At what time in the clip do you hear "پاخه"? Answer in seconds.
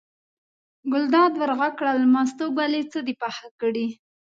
3.21-3.47